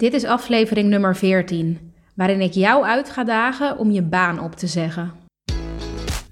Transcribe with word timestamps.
Dit 0.00 0.14
is 0.14 0.24
aflevering 0.24 0.88
nummer 0.88 1.16
14, 1.16 1.92
waarin 2.14 2.40
ik 2.40 2.52
jou 2.52 2.84
uit 2.84 3.10
ga 3.10 3.24
dagen 3.24 3.78
om 3.78 3.90
je 3.90 4.02
baan 4.02 4.40
op 4.40 4.54
te 4.54 4.66
zeggen. 4.66 5.12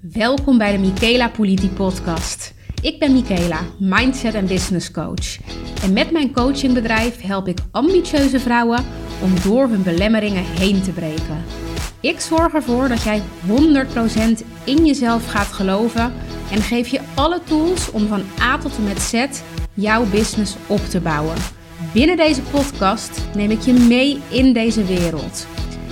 Welkom 0.01 0.57
bij 0.57 0.71
de 0.71 0.77
Michaela 0.77 1.29
Politi 1.29 1.69
podcast. 1.69 2.53
Ik 2.81 2.99
ben 2.99 3.13
Michaela, 3.13 3.59
mindset 3.79 4.33
en 4.33 4.47
business 4.47 4.91
coach. 4.91 5.37
En 5.83 5.93
met 5.93 6.11
mijn 6.11 6.33
coachingbedrijf 6.33 7.21
help 7.21 7.47
ik 7.47 7.57
ambitieuze 7.71 8.39
vrouwen 8.39 8.85
om 9.23 9.33
door 9.43 9.67
hun 9.67 9.83
belemmeringen 9.83 10.43
heen 10.43 10.81
te 10.81 10.91
breken. 10.91 11.43
Ik 11.99 12.19
zorg 12.19 12.53
ervoor 12.53 12.87
dat 12.87 13.03
jij 13.03 13.21
100% 13.47 14.45
in 14.63 14.85
jezelf 14.85 15.27
gaat 15.27 15.51
geloven 15.51 16.13
en 16.51 16.61
geef 16.61 16.87
je 16.87 17.01
alle 17.15 17.41
tools 17.43 17.91
om 17.91 18.07
van 18.07 18.21
A 18.41 18.57
tot 18.57 18.77
en 18.77 18.83
met 18.83 19.01
Z 19.01 19.25
jouw 19.73 20.05
business 20.05 20.55
op 20.67 20.81
te 20.85 20.99
bouwen. 20.99 21.58
Binnen 21.93 22.17
deze 22.17 22.41
podcast 22.41 23.35
neem 23.35 23.51
ik 23.51 23.59
je 23.59 23.73
mee 23.73 24.21
in 24.29 24.53
deze 24.53 24.83
wereld. 24.83 25.47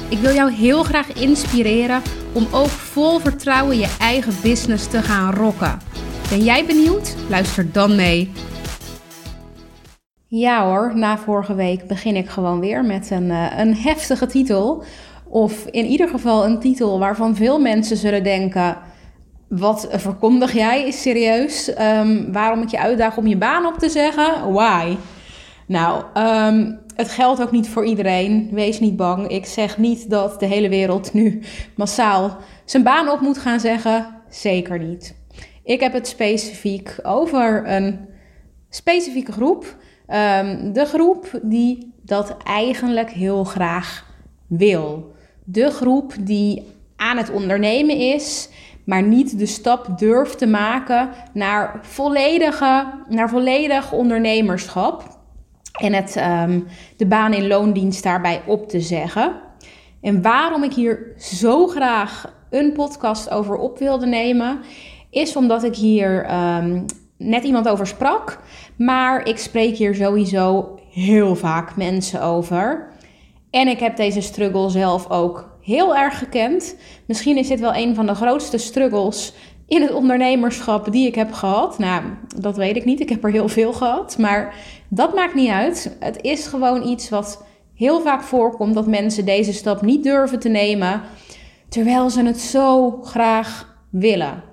Ik 0.10 0.18
wil 0.18 0.34
jou 0.34 0.52
heel 0.52 0.84
graag 0.84 1.14
inspireren 1.14 2.02
om 2.34 2.48
ook 2.52 2.68
vol 2.68 3.20
vertrouwen 3.20 3.78
je 3.78 3.96
eigen 4.00 4.34
business 4.42 4.88
te 4.88 5.02
gaan 5.02 5.34
rocken. 5.34 5.78
Ben 6.30 6.44
jij 6.44 6.66
benieuwd? 6.66 7.16
Luister 7.30 7.72
dan 7.72 7.96
mee. 7.96 8.32
Ja 10.28 10.66
hoor, 10.66 10.92
na 10.96 11.18
vorige 11.18 11.56
week 11.56 11.88
begin 11.88 12.16
ik 12.16 12.30
gewoon 12.30 12.60
weer 12.60 12.86
met 12.86 13.12
een, 13.12 13.30
uh, 13.30 13.58
een 13.58 13.76
heftige 13.76 14.26
titel. 14.26 14.84
Of 15.28 15.66
in 15.66 15.86
ieder 15.86 16.08
geval 16.08 16.46
een 16.46 16.60
titel 16.60 17.00
waarvan 17.00 17.36
veel 17.36 17.60
mensen 17.60 17.98
zullen 17.98 18.24
denken: 18.24 18.78
wat 19.48 19.88
verkondig 19.92 20.54
jij? 20.54 20.88
Is 20.88 21.02
serieus? 21.02 21.72
Um, 21.80 22.32
waarom 22.32 22.62
ik 22.62 22.70
je 22.70 22.80
uitdaag 22.80 23.18
om 23.18 23.28
je 23.28 23.38
baan 23.38 23.66
op 23.66 23.78
te 23.78 23.90
zeggen? 23.90 24.54
Why? 24.54 24.96
Nou, 25.68 26.04
um, 26.18 26.80
het 26.96 27.10
geldt 27.10 27.42
ook 27.42 27.52
niet 27.52 27.70
voor 27.70 27.86
iedereen. 27.86 28.50
Wees 28.52 28.80
niet 28.80 28.96
bang. 28.96 29.28
Ik 29.28 29.46
zeg 29.46 29.78
niet 29.78 30.10
dat 30.10 30.40
de 30.40 30.46
hele 30.46 30.70
wereld 30.70 31.14
nu 31.14 31.42
massaal 31.76 32.38
zijn 32.66 32.84
baan 32.84 33.10
op 33.10 33.22
moet 33.22 33.38
gaan 33.38 33.60
zeggen. 33.60 34.16
Zeker 34.30 34.80
niet. 34.80 35.16
Ik 35.64 35.80
heb 35.80 35.94
het 35.94 36.08
specifiek 36.08 37.00
over 37.04 37.64
een 37.66 38.00
specifieke 38.70 39.32
groep. 39.32 39.76
Um, 40.10 40.74
de 40.74 40.86
groep 40.86 41.40
die 41.44 41.94
dat 42.02 42.38
eigenlijk 42.44 43.10
heel 43.10 43.44
graag 43.44 44.06
wil. 44.48 45.16
De 45.44 45.72
groep 45.72 46.14
die 46.20 46.64
aan 46.96 47.18
het 47.18 47.30
ondernemen 47.30 47.98
is, 47.98 48.50
maar 48.86 49.04
niet 49.04 49.40
de 49.40 49.46
stap 49.46 49.98
durft 49.98 50.38
te 50.38 50.48
maken 50.48 51.10
naar, 51.34 51.80
volledige, 51.82 52.86
naar 53.10 53.30
volledig 53.30 53.92
ondernemerschap 53.92 55.17
en 55.78 55.94
het, 55.94 56.16
um, 56.16 56.68
de 56.98 57.06
baan 57.06 57.34
in 57.34 57.48
loondienst 57.48 58.04
daarbij 58.04 58.42
op 58.46 58.70
te 58.70 58.82
zeggen. 58.82 59.36
En 60.02 60.22
waarom 60.22 60.64
ik 60.64 60.74
hier 60.74 61.14
zo 61.18 61.68
graag 61.68 62.34
een 62.50 62.74
podcast 62.74 63.30
over 63.30 63.56
op 63.56 63.80
wilde 63.80 64.06
nemen, 64.06 64.60
is 65.10 65.36
omdat 65.36 65.64
ik 65.64 65.76
hier 65.76 66.34
um, 66.34 66.86
net 67.18 67.44
iemand 67.44 67.68
over 67.68 67.88
sprak. 67.88 68.40
Maar 68.78 69.28
ik 69.28 69.38
spreek 69.38 69.76
hier 69.76 69.96
sowieso 69.96 70.76
heel 70.92 71.36
vaak 71.36 71.76
mensen 71.76 72.22
over. 72.22 72.88
En 73.50 73.68
ik 73.68 73.80
heb 73.80 73.96
deze 73.96 74.22
struggle 74.22 74.70
zelf 74.70 75.10
ook 75.10 75.58
heel 75.62 75.96
erg 75.96 76.18
gekend. 76.18 76.76
Misschien 77.08 77.38
is 77.38 77.48
dit 77.48 77.60
wel 77.60 77.76
een 77.76 77.96
van 77.96 78.06
de 78.06 78.16
grootste 78.16 78.58
struggles 78.58 79.34
in 79.68 79.82
het 79.82 79.94
ondernemerschap 79.94 80.92
die 80.92 81.08
ik 81.08 81.16
heb 81.16 81.34
gehad. 81.34 81.78
Nou, 81.78 82.04
dat 82.36 82.58
weet 82.58 82.76
ik 82.76 82.86
niet. 82.86 83.00
Ik 83.00 83.10
heb 83.10 83.24
er 83.24 83.32
heel 83.32 83.50
veel 83.50 83.74
gehad. 83.74 84.18
Maar 84.18 84.56
dat 84.88 85.16
maakt 85.16 85.34
niet 85.34 85.50
uit. 85.50 85.96
Het 86.00 86.22
is 86.22 86.48
gewoon 86.48 86.88
iets 86.88 87.10
wat 87.10 87.44
heel 87.76 88.02
vaak 88.02 88.22
voorkomt 88.22 88.74
dat 88.74 88.88
mensen 88.88 89.26
deze 89.26 89.54
stap 89.54 89.82
niet 89.82 90.04
durven 90.04 90.40
te 90.40 90.50
nemen. 90.50 91.02
Terwijl 91.70 92.10
ze 92.10 92.24
het 92.24 92.40
zo 92.40 92.92
graag 93.04 93.76
willen. 93.90 94.44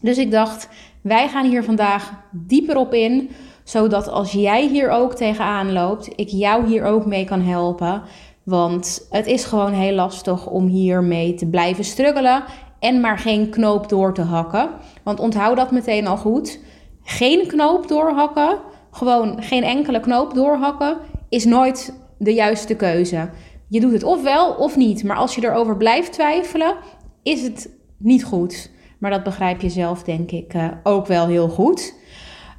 Dus 0.00 0.18
ik 0.18 0.30
dacht, 0.30 0.68
wij 1.00 1.28
gaan 1.28 1.46
hier 1.46 1.64
vandaag 1.64 2.12
dieper 2.32 2.76
op 2.76 2.94
in. 2.94 3.30
Zodat 3.64 4.08
als 4.08 4.32
jij 4.32 4.68
hier 4.68 4.90
ook 4.90 5.14
tegenaan 5.14 5.72
loopt, 5.72 6.08
ik 6.16 6.28
jou 6.28 6.66
hier 6.66 6.84
ook 6.84 7.06
mee 7.06 7.24
kan 7.24 7.40
helpen. 7.40 8.02
Want 8.42 9.06
het 9.10 9.26
is 9.26 9.44
gewoon 9.44 9.72
heel 9.72 9.94
lastig 9.94 10.46
om 10.46 10.66
hiermee 10.66 11.34
te 11.34 11.46
blijven 11.46 11.84
struggelen 11.84 12.44
en 12.78 13.00
maar 13.00 13.18
geen 13.18 13.50
knoop 13.50 13.88
door 13.88 14.14
te 14.14 14.22
hakken. 14.22 14.70
Want 15.02 15.20
onthoud 15.20 15.56
dat 15.56 15.70
meteen 15.70 16.06
al 16.06 16.16
goed. 16.16 16.58
Geen 17.02 17.46
knoop 17.46 17.88
doorhakken, 17.88 18.58
gewoon 18.90 19.42
geen 19.42 19.62
enkele 19.62 20.00
knoop 20.00 20.34
doorhakken, 20.34 20.96
is 21.28 21.44
nooit 21.44 21.98
de 22.18 22.34
juiste 22.34 22.74
keuze. 22.74 23.30
Je 23.68 23.80
doet 23.80 23.92
het 23.92 24.02
ofwel 24.02 24.52
of 24.52 24.76
niet. 24.76 25.04
Maar 25.04 25.16
als 25.16 25.34
je 25.34 25.44
erover 25.44 25.76
blijft 25.76 26.12
twijfelen, 26.12 26.76
is 27.22 27.42
het 27.42 27.70
niet 27.96 28.24
goed. 28.24 28.70
Maar 28.98 29.10
dat 29.10 29.22
begrijp 29.22 29.60
je 29.60 29.68
zelf, 29.68 30.02
denk 30.02 30.30
ik, 30.30 30.54
uh, 30.54 30.68
ook 30.82 31.06
wel 31.06 31.26
heel 31.26 31.48
goed. 31.48 31.94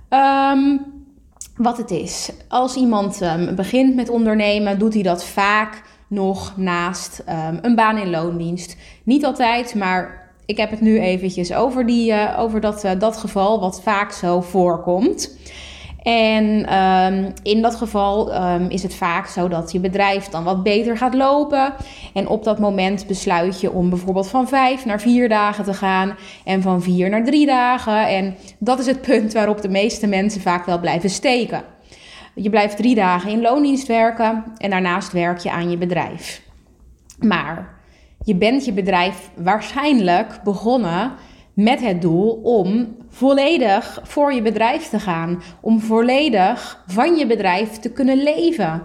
Um, 0.09 0.85
wat 1.57 1.77
het 1.77 1.91
is. 1.91 2.31
Als 2.47 2.75
iemand 2.75 3.22
um, 3.22 3.56
begint 3.56 3.95
met 3.95 4.09
ondernemen, 4.09 4.79
doet 4.79 4.94
hij 4.94 5.03
dat 5.03 5.25
vaak 5.25 5.83
nog 6.07 6.53
naast 6.57 7.23
um, 7.29 7.59
een 7.62 7.75
baan 7.75 7.97
in 7.97 8.09
loondienst. 8.09 8.78
Niet 9.03 9.25
altijd, 9.25 9.75
maar 9.75 10.31
ik 10.45 10.57
heb 10.57 10.69
het 10.69 10.81
nu 10.81 11.00
eventjes 11.00 11.53
over, 11.53 11.85
die, 11.85 12.12
uh, 12.12 12.35
over 12.40 12.62
dat, 12.62 12.85
uh, 12.85 12.91
dat 13.00 13.18
geval 13.18 13.59
wat 13.59 13.81
vaak 13.81 14.12
zo 14.12 14.41
voorkomt. 14.41 15.38
En 16.07 16.75
um, 16.75 17.34
in 17.44 17.62
dat 17.62 17.75
geval 17.75 18.35
um, 18.35 18.69
is 18.69 18.84
het 18.84 18.95
vaak 18.95 19.28
zo 19.28 19.47
dat 19.47 19.72
je 19.72 19.79
bedrijf 19.79 20.28
dan 20.28 20.44
wat 20.44 20.63
beter 20.63 20.97
gaat 20.97 21.13
lopen. 21.13 21.73
En 22.13 22.28
op 22.28 22.44
dat 22.44 22.59
moment 22.59 23.07
besluit 23.07 23.62
je 23.62 23.72
om 23.72 23.89
bijvoorbeeld 23.89 24.28
van 24.28 24.47
vijf 24.47 24.85
naar 24.85 25.01
vier 25.01 25.29
dagen 25.29 25.63
te 25.63 25.74
gaan. 25.74 26.16
En 26.45 26.62
van 26.62 26.81
vier 26.81 27.09
naar 27.09 27.24
drie 27.24 27.45
dagen. 27.45 28.07
En 28.07 28.35
dat 28.57 28.79
is 28.79 28.85
het 28.85 29.01
punt 29.01 29.34
waarop 29.34 29.62
de 29.62 29.69
meeste 29.69 30.07
mensen 30.07 30.41
vaak 30.41 30.66
wel 30.66 30.79
blijven 30.79 31.09
steken. 31.09 31.63
Je 32.40 32.50
blijft 32.50 32.78
drie 32.78 32.96
dagen 32.96 33.31
in 33.31 33.42
loondienst 33.42 33.88
werken 33.88 34.44
en 34.58 34.70
daarnaast 34.70 35.12
werk 35.12 35.38
je 35.38 35.52
aan 35.52 35.70
je 35.70 35.78
bedrijf. 35.78 36.42
Maar 37.20 37.80
je 38.24 38.36
bent 38.36 38.66
je 38.66 38.74
bedrijf 38.74 39.30
waarschijnlijk 39.36 40.40
begonnen 40.44 41.12
met 41.53 41.81
het 41.81 42.02
doel 42.02 42.31
om 42.31 42.96
volledig 43.09 44.00
voor 44.03 44.34
je 44.34 44.42
bedrijf 44.42 44.90
te 44.90 45.00
gaan, 45.00 45.42
om 45.62 45.80
volledig 45.80 46.84
van 46.88 47.16
je 47.16 47.28
bedrijf 47.28 47.70
te 47.70 47.92
kunnen 47.92 48.24
leven. 48.24 48.84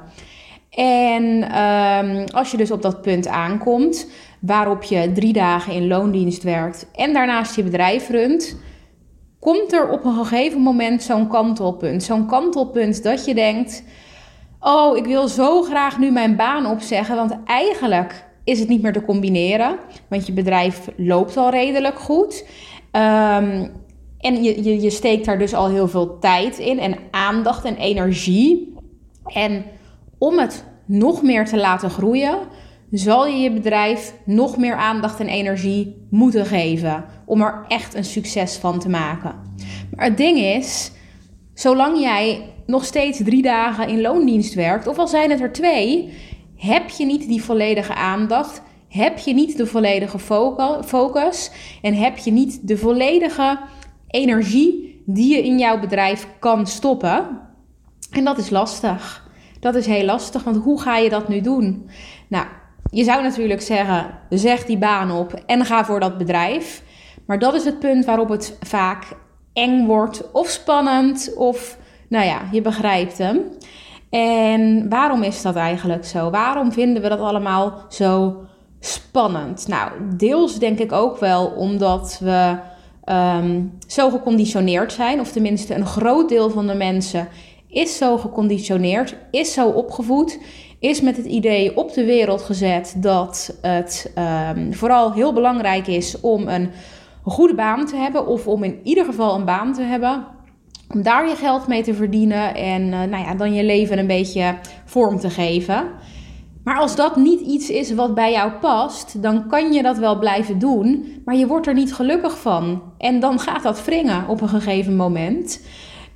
En 0.71 1.59
um, 1.59 2.25
als 2.25 2.51
je 2.51 2.57
dus 2.57 2.71
op 2.71 2.83
dat 2.83 3.03
punt 3.03 3.29
aankomt, 3.29 4.11
waarop 4.41 4.83
je 4.83 5.13
drie 5.13 5.33
dagen 5.33 5.73
in 5.73 5.87
loondienst 5.87 6.43
werkt 6.43 6.87
en 6.95 7.13
daarnaast 7.13 7.57
je 7.57 7.63
bedrijf 7.63 8.09
runt, 8.09 8.57
komt 9.43 9.73
er 9.73 9.91
op 9.91 10.05
een 10.05 10.25
gegeven 10.25 10.61
moment 10.61 11.03
zo'n 11.03 11.29
kantelpunt. 11.29 12.03
Zo'n 12.03 12.27
kantelpunt 12.27 13.03
dat 13.03 13.25
je 13.25 13.35
denkt: 13.35 13.85
Oh, 14.61 14.97
ik 14.97 15.05
wil 15.05 15.29
zo 15.29 15.63
graag 15.63 15.99
nu 15.99 16.11
mijn 16.11 16.37
baan 16.37 16.67
opzeggen, 16.67 17.17
want 17.17 17.37
eigenlijk 17.45 18.25
is 18.45 18.61
het 18.61 18.69
niet 18.69 18.83
meer 18.83 18.93
te 18.93 19.05
combineren, 19.05 19.79
want 20.09 20.27
je 20.27 20.33
bedrijf 20.33 20.89
loopt 20.97 21.37
al 21.37 21.51
redelijk 21.51 21.99
goed. 21.99 22.45
Um, 22.93 23.71
en 24.19 24.43
je, 24.43 24.65
je, 24.65 24.81
je 24.81 24.91
steekt 24.91 25.25
daar 25.25 25.39
dus 25.39 25.55
al 25.55 25.69
heel 25.69 25.89
veel 25.89 26.19
tijd 26.19 26.59
in 26.59 26.79
en 26.79 26.97
aandacht 27.11 27.65
en 27.65 27.77
energie. 27.77 28.75
En 29.25 29.65
om 30.19 30.39
het 30.39 30.65
nog 30.85 31.23
meer 31.23 31.45
te 31.45 31.57
laten 31.57 31.91
groeien, 31.91 32.39
zal 32.93 33.27
je 33.27 33.37
je 33.37 33.53
bedrijf 33.53 34.15
nog 34.25 34.57
meer 34.57 34.75
aandacht 34.75 35.21
en 35.21 35.29
energie 35.29 36.07
moeten 36.11 36.47
geven 36.47 37.05
om 37.27 37.43
er 37.43 37.65
echt 37.69 37.95
een 37.95 38.05
succes 38.05 38.57
van 38.57 38.79
te 38.79 38.89
maken. 38.89 39.35
Maar 39.95 40.07
het 40.07 40.17
ding 40.17 40.39
is, 40.39 40.93
zolang 41.55 42.01
jij 42.01 42.53
nog 42.67 42.85
steeds 42.85 43.21
drie 43.25 43.43
dagen 43.43 43.89
in 43.89 44.01
loondienst 44.01 44.55
werkt, 44.55 44.87
of 44.87 44.99
al 44.99 45.09
zijn 45.09 45.31
het 45.31 45.41
er 45.41 45.53
twee, 45.53 46.13
heb 46.57 46.89
je 46.89 47.05
niet 47.05 47.29
die 47.29 47.43
volledige 47.43 47.95
aandacht, 47.95 48.63
heb 48.89 49.19
je 49.19 49.35
niet 49.35 49.57
de 49.57 49.67
volledige 49.67 50.19
focus 50.85 51.51
en 51.83 51.95
heb 51.95 52.19
je 52.19 52.33
niet 52.33 52.69
de 52.69 52.77
volledige 52.77 53.59
energie 54.09 55.03
die 55.07 55.37
je 55.37 55.43
in 55.43 55.59
jouw 55.59 55.81
bedrijf 55.81 56.29
kan 56.39 56.67
stoppen. 56.67 57.41
En 58.11 58.25
dat 58.25 58.39
is 58.39 58.51
lastig. 58.51 59.31
Dat 59.61 59.75
is 59.75 59.87
heel 59.87 60.05
lastig, 60.05 60.45
want 60.45 60.57
hoe 60.57 60.81
ga 60.81 60.97
je 60.97 61.09
dat 61.09 61.29
nu 61.29 61.41
doen? 61.41 61.91
Nou, 62.29 62.47
je 62.93 63.05
zou 63.05 63.23
natuurlijk 63.23 63.63
zeggen: 63.63 64.07
zeg 64.29 64.65
die 64.65 64.79
baan 64.79 65.11
op 65.11 65.43
en 65.47 65.65
ga 65.65 65.85
voor 65.85 66.01
dat 66.01 66.19
bedrijf. 66.19 66.83
Maar 67.27 67.39
dat 67.39 67.55
is 67.55 67.65
het 67.65 67.79
punt 67.79 68.05
waarop 68.05 68.29
het 68.29 68.57
vaak 68.61 69.05
eng 69.53 69.87
wordt 69.87 70.33
of 70.33 70.49
spannend 70.49 71.33
of, 71.37 71.79
nou 72.09 72.25
ja, 72.25 72.41
je 72.51 72.63
begrijpt 72.63 73.19
hem. 73.19 73.41
En 74.11 74.89
waarom 74.89 75.23
is 75.23 75.43
dat 75.43 75.57
eigenlijk 75.57 76.05
zo? 76.05 76.31
Waarom 76.31 76.73
vinden 76.73 77.03
we 77.03 77.09
dat 77.09 77.21
allemaal 77.21 77.85
zo 77.89 78.37
spannend? 78.81 79.69
Nou, 79.69 79.91
deels 80.17 80.59
denk 80.59 80.79
ik 80.79 80.93
ook 80.93 81.19
wel 81.19 81.47
omdat 81.47 82.19
we 82.23 82.57
um, 83.05 83.79
zo 83.87 84.11
geconditioneerd 84.11 84.93
zijn, 84.93 85.21
of 85.21 85.33
tenminste 85.33 85.75
een 85.75 85.87
groot 85.87 86.29
deel 86.29 86.51
van 86.51 86.67
de 86.67 86.75
mensen 86.75 87.29
is 87.69 87.97
zo 87.97 88.17
geconditioneerd, 88.19 89.17
is 89.31 89.53
zo 89.53 89.69
opgevoed. 89.69 90.39
Is 90.83 91.01
met 91.01 91.17
het 91.17 91.27
idee 91.27 91.77
op 91.77 91.93
de 91.93 92.05
wereld 92.05 92.43
gezet 92.43 92.95
dat 92.97 93.59
het 93.61 94.13
um, 94.57 94.75
vooral 94.75 95.13
heel 95.13 95.33
belangrijk 95.33 95.87
is 95.87 96.21
om 96.21 96.49
een 96.49 96.71
goede 97.25 97.55
baan 97.55 97.87
te 97.87 97.97
hebben, 97.97 98.27
of 98.27 98.47
om 98.47 98.63
in 98.63 98.81
ieder 98.83 99.05
geval 99.05 99.35
een 99.35 99.45
baan 99.45 99.73
te 99.73 99.83
hebben. 99.83 100.27
Om 100.89 101.03
daar 101.03 101.29
je 101.29 101.37
geld 101.37 101.67
mee 101.67 101.83
te 101.83 101.95
verdienen 101.95 102.55
en 102.55 102.83
uh, 102.83 102.91
nou 102.91 103.25
ja, 103.25 103.35
dan 103.35 103.55
je 103.55 103.65
leven 103.65 103.99
een 103.99 104.07
beetje 104.07 104.55
vorm 104.85 105.19
te 105.19 105.31
geven. 105.31 105.85
Maar 106.65 106.79
als 106.79 106.97
dat 106.97 107.17
niet 107.17 107.41
iets 107.41 107.71
is 107.71 107.95
wat 107.95 108.15
bij 108.15 108.33
jou 108.33 108.53
past, 108.53 109.23
dan 109.23 109.49
kan 109.49 109.73
je 109.73 109.83
dat 109.83 109.99
wel 109.99 110.19
blijven 110.19 110.59
doen, 110.59 111.05
maar 111.25 111.37
je 111.37 111.47
wordt 111.47 111.67
er 111.67 111.75
niet 111.75 111.95
gelukkig 111.95 112.41
van. 112.41 112.83
En 112.99 113.21
dan 113.21 113.39
gaat 113.39 113.63
dat 113.63 113.85
wringen 113.85 114.29
op 114.29 114.41
een 114.41 114.49
gegeven 114.49 114.97
moment. 114.97 115.61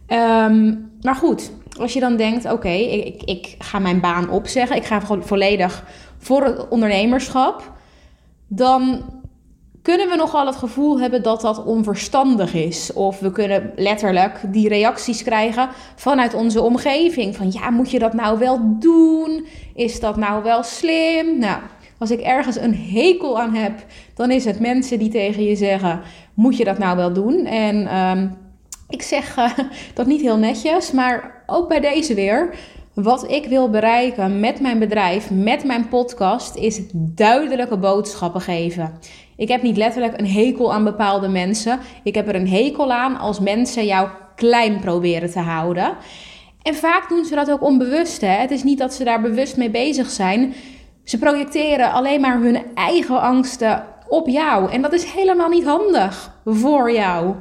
Um, 0.09 0.91
maar 1.01 1.15
goed, 1.15 1.51
als 1.79 1.93
je 1.93 2.01
dan 2.01 2.17
denkt: 2.17 2.53
oké, 2.53 2.69
ik, 2.69 3.23
ik 3.23 3.55
ga 3.59 3.79
mijn 3.79 4.01
baan 4.01 4.31
opzeggen, 4.31 4.77
ik 4.77 4.85
ga 4.85 5.01
gewoon 5.01 5.23
volledig 5.23 5.85
voor 6.19 6.45
het 6.45 6.69
ondernemerschap, 6.69 7.73
dan 8.47 9.05
kunnen 9.87 10.09
we 10.09 10.17
nogal 10.17 10.47
het 10.47 10.57
gevoel 10.57 11.01
hebben 11.01 11.23
dat 11.23 11.41
dat 11.41 11.65
onverstandig 11.65 12.55
is. 12.55 12.93
Of 12.93 13.21
we 13.21 13.33
kunnen 13.33 13.73
letterlijk 13.77 14.41
die 14.47 14.69
reacties 14.69 15.23
krijgen 15.23 15.69
vanuit 15.97 16.35
onze 16.35 16.63
omgeving. 16.63 17.37
Van 17.37 17.53
ja, 17.53 17.71
moet 17.71 17.91
je 17.91 17.99
dat 17.99 18.13
nou 18.13 18.39
wel 18.39 18.79
doen? 18.79 19.47
Is 19.75 20.01
dat 20.01 20.17
nou 20.17 20.43
wel 20.43 20.63
slim? 20.63 21.39
Nou, 21.39 21.61
als 21.99 22.11
ik 22.11 22.21
ergens 22.21 22.57
een 22.57 22.75
hekel 22.75 23.41
aan 23.41 23.55
heb, 23.55 23.85
dan 24.15 24.31
is 24.31 24.45
het 24.45 24.61
mensen 24.61 24.99
die 24.99 25.11
tegen 25.11 25.45
je 25.45 25.57
zeggen: 25.57 26.01
moet 26.35 26.57
je 26.57 26.65
dat 26.65 26.79
nou 26.79 26.97
wel 26.97 27.13
doen? 27.13 27.45
En 27.45 27.97
um, 27.97 28.37
ik 28.89 29.03
zeg 29.03 29.37
uh, 29.39 29.59
dat 29.95 30.07
niet 30.07 30.21
heel 30.21 30.39
netjes, 30.39 30.93
maar 30.93 31.36
ook 31.47 31.69
bij 31.69 31.81
deze 31.81 32.15
weer. 32.15 32.55
Wat 32.95 33.31
ik 33.31 33.47
wil 33.47 33.71
bereiken 33.71 34.41
met 34.41 34.61
mijn 34.61 34.79
bedrijf, 34.79 35.31
met 35.31 35.65
mijn 35.65 35.89
podcast, 35.89 36.57
is 36.57 36.81
duidelijke 36.93 37.77
boodschappen 37.77 38.41
geven. 38.41 38.99
Ik 39.37 39.49
heb 39.49 39.63
niet 39.63 39.77
letterlijk 39.77 40.19
een 40.19 40.31
hekel 40.31 40.73
aan 40.73 40.85
bepaalde 40.85 41.29
mensen. 41.29 41.81
Ik 42.03 42.15
heb 42.15 42.29
er 42.29 42.35
een 42.35 42.49
hekel 42.49 42.93
aan 42.93 43.19
als 43.19 43.41
mensen 43.41 43.87
jou 43.87 44.09
klein 44.37 44.81
proberen 44.81 45.31
te 45.31 45.39
houden. 45.39 45.97
En 46.63 46.75
vaak 46.75 47.09
doen 47.09 47.25
ze 47.25 47.35
dat 47.35 47.51
ook 47.51 47.63
onbewust. 47.63 48.21
Hè? 48.21 48.29
Het 48.29 48.51
is 48.51 48.63
niet 48.63 48.79
dat 48.79 48.95
ze 48.95 49.05
daar 49.05 49.21
bewust 49.21 49.57
mee 49.57 49.71
bezig 49.71 50.11
zijn. 50.11 50.55
Ze 51.05 51.19
projecteren 51.19 51.93
alleen 51.93 52.21
maar 52.21 52.41
hun 52.41 52.63
eigen 52.75 53.21
angsten 53.21 53.85
op 54.09 54.29
jou. 54.29 54.71
En 54.73 54.83
dat 54.83 54.93
is 54.93 55.05
helemaal 55.05 55.49
niet 55.49 55.65
handig 55.65 56.33
voor 56.45 56.93
jou. 56.93 57.35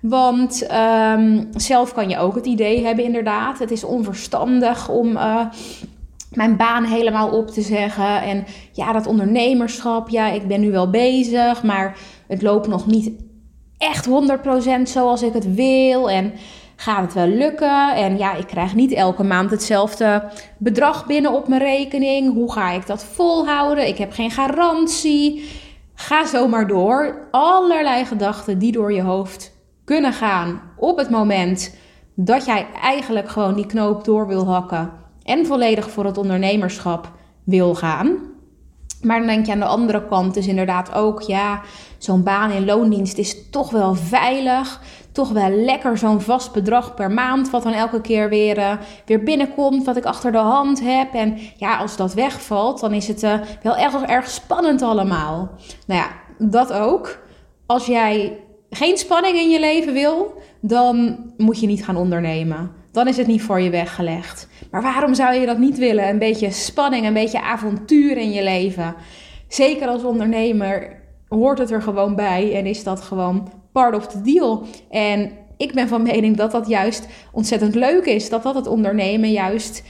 Want 0.00 0.66
um, 0.72 1.48
zelf 1.56 1.92
kan 1.92 2.08
je 2.08 2.18
ook 2.18 2.34
het 2.34 2.46
idee 2.46 2.84
hebben, 2.84 3.04
inderdaad. 3.04 3.58
Het 3.58 3.70
is 3.70 3.84
onverstandig 3.84 4.88
om 4.88 5.10
uh, 5.10 5.46
mijn 6.32 6.56
baan 6.56 6.84
helemaal 6.84 7.30
op 7.30 7.50
te 7.50 7.62
zeggen. 7.62 8.22
En 8.22 8.44
ja, 8.72 8.92
dat 8.92 9.06
ondernemerschap, 9.06 10.08
ja, 10.08 10.30
ik 10.30 10.46
ben 10.46 10.60
nu 10.60 10.70
wel 10.70 10.90
bezig, 10.90 11.62
maar 11.62 11.96
het 12.26 12.42
loopt 12.42 12.68
nog 12.68 12.86
niet 12.86 13.10
echt 13.78 14.08
100% 14.08 14.82
zoals 14.82 15.22
ik 15.22 15.32
het 15.32 15.54
wil. 15.54 16.10
En 16.10 16.32
gaat 16.76 17.02
het 17.02 17.14
wel 17.14 17.26
lukken? 17.26 17.94
En 17.94 18.18
ja, 18.18 18.34
ik 18.34 18.46
krijg 18.46 18.74
niet 18.74 18.92
elke 18.92 19.22
maand 19.22 19.50
hetzelfde 19.50 20.24
bedrag 20.58 21.06
binnen 21.06 21.32
op 21.32 21.48
mijn 21.48 21.62
rekening. 21.62 22.32
Hoe 22.34 22.52
ga 22.52 22.70
ik 22.70 22.86
dat 22.86 23.04
volhouden? 23.04 23.88
Ik 23.88 23.98
heb 23.98 24.12
geen 24.12 24.30
garantie. 24.30 25.48
Ga 25.94 26.26
zomaar 26.26 26.66
door. 26.66 27.28
Allerlei 27.30 28.04
gedachten 28.04 28.58
die 28.58 28.72
door 28.72 28.92
je 28.92 29.02
hoofd 29.02 29.49
kunnen 29.90 30.12
gaan 30.12 30.60
op 30.76 30.98
het 30.98 31.10
moment 31.10 31.76
dat 32.14 32.44
jij 32.44 32.66
eigenlijk 32.82 33.28
gewoon 33.28 33.54
die 33.54 33.66
knoop 33.66 34.04
door 34.04 34.26
wil 34.26 34.46
hakken 34.46 34.90
en 35.22 35.46
volledig 35.46 35.90
voor 35.90 36.04
het 36.04 36.18
ondernemerschap 36.18 37.12
wil 37.44 37.74
gaan. 37.74 38.18
Maar 39.02 39.18
dan 39.18 39.26
denk 39.26 39.46
je 39.46 39.52
aan 39.52 39.58
de 39.58 39.64
andere 39.64 40.06
kant 40.06 40.36
is 40.36 40.46
inderdaad 40.46 40.94
ook, 40.94 41.22
ja, 41.22 41.60
zo'n 41.98 42.22
baan 42.22 42.50
in 42.50 42.64
loondienst 42.64 43.18
is 43.18 43.50
toch 43.50 43.70
wel 43.70 43.94
veilig. 43.94 44.80
Toch 45.12 45.30
wel 45.30 45.50
lekker 45.50 45.98
zo'n 45.98 46.20
vast 46.20 46.52
bedrag 46.52 46.94
per 46.94 47.10
maand, 47.10 47.50
wat 47.50 47.62
dan 47.62 47.72
elke 47.72 48.00
keer 48.00 48.28
weer, 48.28 48.58
uh, 48.58 48.72
weer 49.06 49.22
binnenkomt, 49.22 49.84
wat 49.84 49.96
ik 49.96 50.04
achter 50.04 50.32
de 50.32 50.38
hand 50.38 50.80
heb. 50.80 51.14
En 51.14 51.38
ja, 51.56 51.76
als 51.76 51.96
dat 51.96 52.14
wegvalt, 52.14 52.80
dan 52.80 52.92
is 52.92 53.08
het 53.08 53.22
uh, 53.22 53.34
wel 53.62 53.76
erg, 53.76 54.02
erg 54.02 54.28
spannend 54.28 54.82
allemaal. 54.82 55.50
Nou 55.86 56.00
ja, 56.00 56.08
dat 56.38 56.72
ook. 56.72 57.18
Als 57.66 57.86
jij 57.86 58.38
geen 58.70 58.96
spanning 58.96 59.36
in 59.36 59.50
je 59.50 59.60
leven 59.60 59.92
wil, 59.92 60.34
dan 60.60 61.18
moet 61.36 61.60
je 61.60 61.66
niet 61.66 61.84
gaan 61.84 61.96
ondernemen. 61.96 62.70
Dan 62.92 63.08
is 63.08 63.16
het 63.16 63.26
niet 63.26 63.42
voor 63.42 63.60
je 63.60 63.70
weggelegd. 63.70 64.48
Maar 64.70 64.82
waarom 64.82 65.14
zou 65.14 65.34
je 65.34 65.46
dat 65.46 65.58
niet 65.58 65.78
willen? 65.78 66.08
Een 66.08 66.18
beetje 66.18 66.50
spanning, 66.50 67.06
een 67.06 67.14
beetje 67.14 67.42
avontuur 67.42 68.16
in 68.16 68.30
je 68.30 68.42
leven. 68.42 68.94
Zeker 69.48 69.88
als 69.88 70.04
ondernemer 70.04 71.02
hoort 71.28 71.58
het 71.58 71.70
er 71.70 71.82
gewoon 71.82 72.14
bij 72.14 72.54
en 72.54 72.66
is 72.66 72.84
dat 72.84 73.00
gewoon 73.00 73.52
part 73.72 73.94
of 73.94 74.06
the 74.06 74.22
deal. 74.22 74.66
En 74.90 75.32
ik 75.56 75.72
ben 75.74 75.88
van 75.88 76.02
mening 76.02 76.36
dat 76.36 76.50
dat 76.50 76.68
juist 76.68 77.06
ontzettend 77.32 77.74
leuk 77.74 78.04
is. 78.04 78.28
Dat 78.28 78.42
dat 78.42 78.54
het 78.54 78.66
ondernemen 78.66 79.30
juist, 79.30 79.82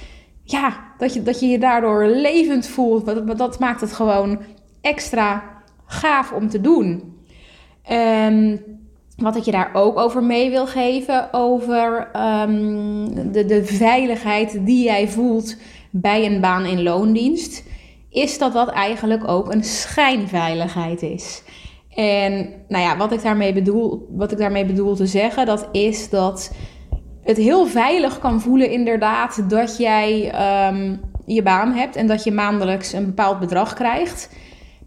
ja, 0.44 0.92
dat 0.98 1.14
je 1.14 1.22
dat 1.22 1.40
je, 1.40 1.46
je 1.46 1.58
daardoor 1.58 2.06
levend 2.06 2.66
voelt. 2.66 3.06
Dat, 3.06 3.38
dat 3.38 3.58
maakt 3.58 3.80
het 3.80 3.92
gewoon 3.92 4.38
extra 4.80 5.42
gaaf 5.86 6.32
om 6.32 6.48
te 6.48 6.60
doen. 6.60 7.18
En 7.96 8.64
wat 9.16 9.36
ik 9.36 9.42
je 9.42 9.50
daar 9.50 9.70
ook 9.72 9.98
over 9.98 10.22
mee 10.22 10.50
wil 10.50 10.66
geven, 10.66 11.32
over 11.32 12.10
um, 12.16 13.32
de, 13.32 13.44
de 13.44 13.64
veiligheid 13.64 14.66
die 14.66 14.84
jij 14.84 15.08
voelt 15.08 15.56
bij 15.90 16.26
een 16.26 16.40
baan 16.40 16.64
in 16.64 16.82
loondienst, 16.82 17.64
is 18.10 18.38
dat 18.38 18.52
dat 18.52 18.68
eigenlijk 18.68 19.28
ook 19.28 19.52
een 19.52 19.64
schijnveiligheid 19.64 21.02
is. 21.02 21.42
En 21.94 22.48
nou 22.68 22.84
ja, 22.84 22.96
wat 22.96 23.12
ik 23.12 23.22
daarmee 23.22 23.52
bedoel, 23.52 24.06
wat 24.10 24.32
ik 24.32 24.38
daarmee 24.38 24.64
bedoel 24.64 24.94
te 24.94 25.06
zeggen, 25.06 25.46
dat 25.46 25.68
is 25.72 26.10
dat 26.10 26.52
het 27.22 27.36
heel 27.36 27.66
veilig 27.66 28.18
kan 28.18 28.40
voelen 28.40 28.70
inderdaad 28.70 29.50
dat 29.50 29.76
jij 29.76 30.32
um, 30.68 31.00
je 31.26 31.42
baan 31.42 31.72
hebt 31.72 31.96
en 31.96 32.06
dat 32.06 32.24
je 32.24 32.32
maandelijks 32.32 32.92
een 32.92 33.06
bepaald 33.06 33.40
bedrag 33.40 33.74
krijgt. 33.74 34.30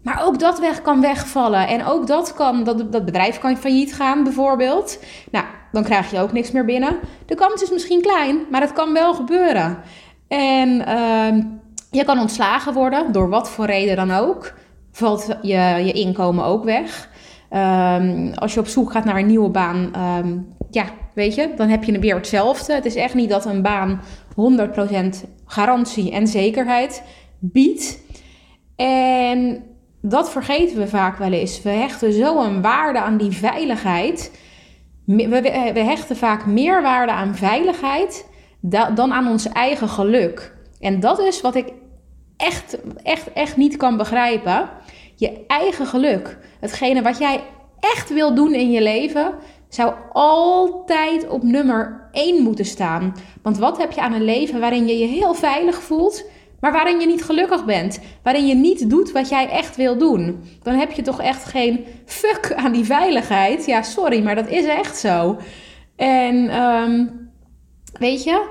Maar 0.04 0.24
ook 0.24 0.38
dat 0.38 0.58
weg 0.58 0.82
kan 0.82 1.00
wegvallen. 1.00 1.68
En 1.68 1.84
ook 1.84 2.06
dat 2.06 2.34
kan, 2.34 2.64
dat, 2.64 2.92
dat 2.92 3.04
bedrijf 3.04 3.38
kan 3.38 3.56
failliet 3.56 3.94
gaan 3.94 4.24
bijvoorbeeld. 4.24 4.98
Nou, 5.30 5.44
dan 5.72 5.82
krijg 5.82 6.10
je 6.10 6.18
ook 6.20 6.32
niks 6.32 6.50
meer 6.50 6.64
binnen. 6.64 6.96
De 7.26 7.34
kans 7.34 7.62
is 7.62 7.70
misschien 7.70 8.02
klein, 8.02 8.38
maar 8.50 8.60
het 8.60 8.72
kan 8.72 8.92
wel 8.92 9.14
gebeuren. 9.14 9.78
En 10.28 10.68
uh, 10.88 11.44
je 11.90 12.04
kan 12.04 12.18
ontslagen 12.18 12.72
worden, 12.72 13.12
door 13.12 13.28
wat 13.28 13.50
voor 13.50 13.66
reden 13.66 13.96
dan 13.96 14.10
ook. 14.10 14.54
Valt 14.92 15.36
je, 15.42 15.82
je 15.84 15.92
inkomen 15.92 16.44
ook 16.44 16.64
weg. 16.64 17.08
Um, 17.50 18.32
als 18.34 18.54
je 18.54 18.60
op 18.60 18.66
zoek 18.66 18.92
gaat 18.92 19.04
naar 19.04 19.16
een 19.16 19.26
nieuwe 19.26 19.50
baan, 19.50 19.90
um, 20.18 20.54
ja, 20.70 20.84
weet 21.14 21.34
je, 21.34 21.50
dan 21.56 21.68
heb 21.68 21.84
je 21.84 21.98
weer 21.98 22.14
hetzelfde. 22.14 22.74
Het 22.74 22.84
is 22.84 22.94
echt 22.94 23.14
niet 23.14 23.30
dat 23.30 23.44
een 23.44 23.62
baan 23.62 24.00
100% 25.24 25.28
garantie 25.46 26.12
en 26.12 26.26
zekerheid 26.26 27.02
biedt. 27.38 27.98
En 28.76 29.64
dat 30.06 30.30
vergeten 30.30 30.78
we 30.78 30.88
vaak 30.88 31.16
wel 31.16 31.32
eens. 31.32 31.62
We 31.62 31.68
hechten 31.68 32.12
zo 32.12 32.40
een 32.40 32.62
waarde 32.62 32.98
aan 32.98 33.16
die 33.16 33.30
veiligheid. 33.30 34.38
We, 35.04 35.72
hechten 35.74 36.16
vaak 36.16 36.46
meer 36.46 36.82
waarde 36.82 37.12
aan 37.12 37.34
veiligheid 37.34 38.26
dan 38.94 39.12
aan 39.12 39.28
ons 39.28 39.48
eigen 39.48 39.88
geluk. 39.88 40.56
En 40.80 41.00
dat 41.00 41.18
is 41.18 41.40
wat 41.40 41.54
ik 41.54 41.72
echt, 42.36 42.78
echt, 43.02 43.32
echt 43.32 43.56
niet 43.56 43.76
kan 43.76 43.96
begrijpen. 43.96 44.68
Je 45.14 45.44
eigen 45.46 45.86
geluk. 45.86 46.38
Hetgene 46.60 47.02
wat 47.02 47.18
jij 47.18 47.40
echt 47.80 48.12
wil 48.12 48.34
doen 48.34 48.54
in 48.54 48.70
je 48.70 48.82
leven, 48.82 49.34
zou 49.68 49.94
altijd 50.12 51.28
op 51.28 51.42
nummer 51.42 52.08
1 52.12 52.42
moeten 52.42 52.64
staan. 52.64 53.14
Want 53.42 53.58
wat 53.58 53.78
heb 53.78 53.92
je 53.92 54.00
aan 54.00 54.12
een 54.12 54.24
leven 54.24 54.60
waarin 54.60 54.86
je 54.86 54.98
je 54.98 55.06
heel 55.06 55.34
veilig 55.34 55.82
voelt, 55.82 56.24
maar 56.64 56.72
waarin 56.72 57.00
je 57.00 57.06
niet 57.06 57.24
gelukkig 57.24 57.64
bent, 57.64 58.00
waarin 58.22 58.46
je 58.46 58.54
niet 58.54 58.90
doet 58.90 59.12
wat 59.12 59.28
jij 59.28 59.48
echt 59.48 59.76
wil 59.76 59.98
doen, 59.98 60.44
dan 60.62 60.74
heb 60.74 60.92
je 60.92 61.02
toch 61.02 61.20
echt 61.20 61.44
geen 61.44 61.84
fuck 62.06 62.52
aan 62.56 62.72
die 62.72 62.84
veiligheid. 62.84 63.66
Ja, 63.66 63.82
sorry, 63.82 64.22
maar 64.22 64.34
dat 64.34 64.48
is 64.48 64.64
echt 64.64 64.96
zo. 64.96 65.36
En 65.96 66.62
um, 66.62 67.30
weet 67.98 68.24
je, 68.24 68.48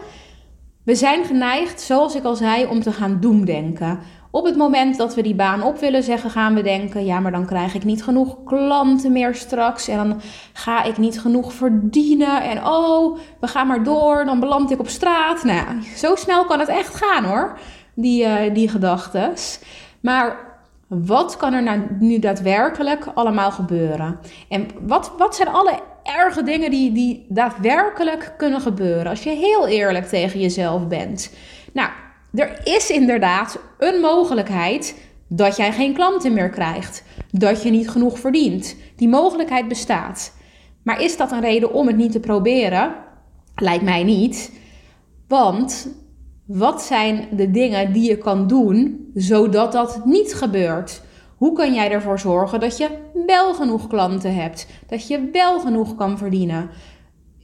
we 0.84 0.96
zijn 0.96 1.25
geneigd, 1.25 1.82
zoals 1.82 2.15
ik 2.15 2.24
al 2.24 2.36
zei, 2.36 2.65
om 2.65 2.82
te 2.82 2.91
gaan 2.91 3.20
doemdenken. 3.20 4.00
Op 4.32 4.46
het 4.46 4.55
moment 4.55 4.98
dat 4.98 5.15
we 5.15 5.22
die 5.22 5.36
baan 5.36 5.63
op 5.63 5.79
willen 5.79 6.03
zeggen, 6.03 6.29
gaan 6.29 6.53
we 6.53 6.62
denken: 6.62 7.05
ja, 7.05 7.20
maar 7.20 7.32
dan 7.32 7.46
krijg 7.46 7.75
ik 7.75 7.84
niet 7.84 8.03
genoeg 8.03 8.43
klanten 8.43 9.12
meer 9.12 9.36
straks. 9.36 9.88
En 9.88 9.98
dan 9.98 10.22
ga 10.53 10.84
ik 10.84 10.98
niet 10.98 11.20
genoeg 11.20 11.53
verdienen. 11.53 12.43
En 12.43 12.65
oh, 12.65 13.17
we 13.39 13.48
gaan 13.48 13.67
maar 13.67 13.84
door, 13.84 14.25
dan 14.25 14.39
beland 14.39 14.72
ik 14.72 14.79
op 14.79 14.88
straat. 14.88 15.43
Nou, 15.43 15.82
zo 15.96 16.15
snel 16.15 16.46
kan 16.46 16.60
het 16.60 16.70
echt 16.70 16.96
gaan 16.96 17.24
hoor 17.24 17.58
die, 17.94 18.24
uh, 18.24 18.54
die 18.54 18.70
gedachten. 18.70 19.34
Maar 20.00 20.52
wat 20.88 21.38
kan 21.38 21.54
er 21.54 21.64
nou 21.64 21.82
nu 22.00 22.20
daadwerkelijk 22.20 23.06
allemaal 23.14 23.52
gebeuren? 23.52 24.20
En 24.50 24.68
wat, 24.82 25.12
wat 25.18 25.36
zijn 25.36 25.48
alle 25.48 25.80
erge 26.04 26.44
dingen 26.44 26.72
die, 26.72 26.92
die 26.92 27.26
daadwerkelijk 27.30 28.34
kunnen 28.38 28.62
gebeuren? 28.62 29.08
Als 29.08 29.24
je 29.24 29.30
heel 29.30 29.68
eerlijk 29.68 30.06
tegen 30.06 30.40
jezelf 30.40 30.88
bent. 30.88 31.34
Nou, 31.74 31.90
er 32.34 32.62
is 32.64 32.90
inderdaad 32.90 33.60
een 33.78 34.02
mogelijkheid 34.02 34.96
dat 35.28 35.58
jij 35.58 35.72
geen 35.72 35.94
klanten 35.94 36.34
meer 36.34 36.50
krijgt. 36.50 37.04
Dat 37.32 37.64
je 37.64 37.70
niet 37.70 37.90
genoeg 37.90 38.20
verdient. 38.20 38.76
Die 38.96 39.08
mogelijkheid 39.08 39.68
bestaat. 39.68 40.34
Maar 40.84 41.02
is 41.02 41.18
dat 41.18 41.32
een 41.32 41.42
reden 41.42 41.74
om 41.74 41.88
het 41.88 41.96
niet 41.96 42.12
te 42.12 42.20
proberen? 42.20 42.96
Lijkt 43.56 43.84
mij 43.84 44.04
niet. 44.04 44.52
Want 45.28 45.88
wat 46.46 46.82
zijn 46.82 47.28
de 47.32 47.52
dingen 47.52 47.94
die 47.94 48.10
je 48.10 48.18
kan 48.18 48.48
doen 48.48 49.10
zodat 49.14 49.72
dat 49.72 50.06
niet 50.06 50.34
gebeurt? 50.34 51.02
Hoe 51.38 51.54
kan 51.54 51.74
jij 51.74 51.92
ervoor 51.92 52.20
zorgen 52.20 52.60
dat 52.60 52.78
je 52.78 52.90
wel 53.26 53.54
genoeg 53.54 53.88
klanten 53.88 54.36
hebt? 54.36 54.68
Dat 54.88 55.08
je 55.08 55.30
wel 55.32 55.60
genoeg 55.60 55.96
kan 55.96 56.18
verdienen? 56.18 56.70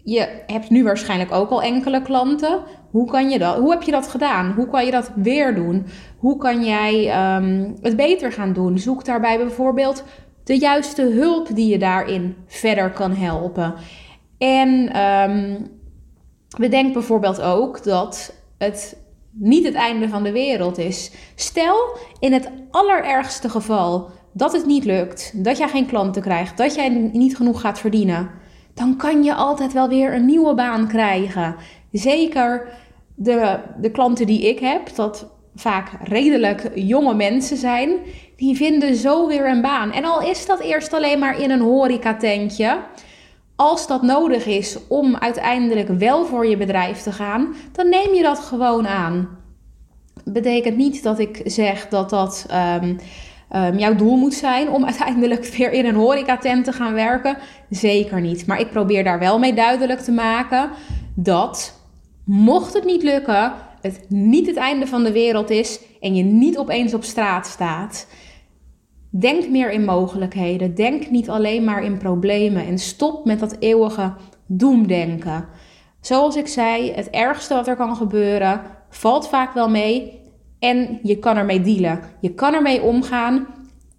Je 0.04 0.44
hebt 0.48 0.70
nu 0.70 0.84
waarschijnlijk 0.84 1.32
ook 1.32 1.50
al 1.50 1.62
enkele 1.62 2.02
klanten. 2.02 2.60
Hoe, 2.92 3.08
kan 3.08 3.30
je 3.30 3.40
dat, 3.40 3.58
hoe 3.58 3.72
heb 3.72 3.82
je 3.82 3.92
dat 3.92 4.08
gedaan? 4.08 4.52
Hoe 4.52 4.68
kan 4.68 4.86
je 4.86 4.92
dat 4.92 5.12
weer 5.16 5.56
doen? 5.56 5.86
Hoe 6.18 6.38
kan 6.38 6.64
jij 6.64 7.26
um, 7.36 7.76
het 7.82 7.96
beter 7.96 8.32
gaan 8.32 8.54
doen? 8.54 8.78
Zoek 8.78 9.06
daarbij 9.06 9.38
bijvoorbeeld 9.38 10.04
de 10.44 10.58
juiste 10.58 11.02
hulp 11.02 11.56
die 11.56 11.68
je 11.68 11.80
daarin 11.80 12.36
verder 12.48 12.92
kan 12.92 13.14
helpen. 13.16 13.74
En 14.38 15.02
um, 15.02 15.68
bedenk 16.58 16.94
bijvoorbeeld 16.94 17.42
ook 17.42 17.84
dat 17.84 18.39
het 18.60 18.98
niet 19.32 19.66
het 19.66 19.74
einde 19.74 20.10
van 20.10 20.24
de 20.24 20.32
wereld 20.32 20.78
is. 20.78 21.12
Stel 21.36 21.98
in 22.20 22.34
het 22.34 22.50
allerergste 22.72 23.50
geval 23.50 24.10
dat 24.34 24.54
het 24.54 24.66
niet 24.66 24.86
lukt, 24.86 25.44
dat 25.44 25.58
jij 25.58 25.68
geen 25.68 25.86
klanten 25.86 26.22
krijgt, 26.22 26.58
dat 26.58 26.76
jij 26.76 26.90
niet 27.14 27.36
genoeg 27.36 27.62
gaat 27.62 27.80
verdienen, 27.80 28.30
dan 28.74 28.98
kan 28.98 29.24
je 29.24 29.34
altijd 29.34 29.74
wel 29.74 29.90
weer 29.90 30.14
een 30.14 30.26
nieuwe 30.26 30.54
baan 30.54 30.88
krijgen. 30.88 31.56
Zeker 31.92 32.68
de, 33.16 33.60
de 33.82 33.92
klanten 33.92 34.26
die 34.26 34.50
ik 34.50 34.60
heb, 34.60 34.96
dat 34.96 35.32
vaak 35.56 35.90
redelijk 36.04 36.72
jonge 36.76 37.14
mensen 37.14 37.58
zijn, 37.58 37.90
die 38.36 38.56
vinden 38.56 38.96
zo 38.96 39.28
weer 39.28 39.50
een 39.50 39.62
baan. 39.62 39.92
En 39.92 40.06
al 40.06 40.22
is 40.22 40.46
dat 40.46 40.60
eerst 40.60 40.94
alleen 40.94 41.20
maar 41.20 41.42
in 41.42 41.52
een 41.52 41.62
horecatentje, 41.62 42.80
als 43.60 43.88
dat 43.88 44.02
nodig 44.02 44.46
is 44.46 44.78
om 44.88 45.16
uiteindelijk 45.16 45.88
wel 45.88 46.26
voor 46.26 46.48
je 46.48 46.58
bedrijf 46.58 47.02
te 47.02 47.12
gaan, 47.12 47.56
dan 47.72 47.90
neem 47.90 48.14
je 48.14 48.22
dat 48.22 48.40
gewoon 48.40 48.88
aan. 48.88 49.30
Betekent 50.24 50.78
niet 50.78 51.04
dat 51.04 51.20
ik 51.20 51.42
zeg 51.46 51.88
dat 51.88 52.10
dat 52.10 52.46
um, 52.82 52.98
um, 53.56 53.78
jouw 53.78 53.96
doel 53.96 54.16
moet 54.18 54.34
zijn 54.34 54.70
om 54.70 54.86
uiteindelijk 54.92 55.46
weer 55.46 55.72
in 55.72 55.86
een 55.86 55.96
horecatent 55.96 56.66
te 56.66 56.72
gaan 56.72 56.94
werken. 56.94 57.38
Zeker 57.70 58.22
niet. 58.22 58.46
Maar 58.46 58.60
ik 58.60 58.72
probeer 58.72 59.04
daar 59.04 59.20
wel 59.20 59.40
mee 59.40 59.54
duidelijk 59.54 60.00
te 60.00 60.12
maken 60.12 60.70
dat 61.16 61.80
mocht 62.26 62.74
het 62.74 62.86
niet 62.86 63.04
lukken, 63.04 63.54
het 63.82 64.06
niet 64.08 64.48
het 64.48 64.58
einde 64.58 64.88
van 64.88 65.04
de 65.04 65.12
wereld 65.12 65.50
is 65.50 65.80
en 66.02 66.16
je 66.16 66.24
niet 66.24 66.58
opeens 66.58 66.94
op 66.94 67.04
straat 67.04 67.48
staat. 67.48 68.08
Denk 69.10 69.50
meer 69.50 69.72
in 69.72 69.86
mogelijkheden. 69.86 70.76
Denk 70.76 71.10
niet 71.10 71.30
alleen 71.30 71.64
maar 71.64 71.84
in 71.84 71.98
problemen. 71.98 72.66
En 72.66 72.78
stop 72.78 73.26
met 73.26 73.40
dat 73.40 73.56
eeuwige 73.60 74.14
doemdenken. 74.46 75.46
Zoals 76.02 76.36
ik 76.36 76.48
zei, 76.48 76.92
het 76.92 77.10
ergste 77.10 77.54
wat 77.54 77.68
er 77.68 77.76
kan 77.76 77.96
gebeuren 77.96 78.62
valt 78.90 79.28
vaak 79.28 79.54
wel 79.54 79.70
mee. 79.70 80.20
En 80.60 81.00
je 81.04 81.20
kan 81.20 81.38
ermee 81.38 81.62
dealen. 81.62 82.02
Je 82.22 82.34
kan 82.34 82.54
ermee 82.54 82.82
omgaan. 82.82 83.48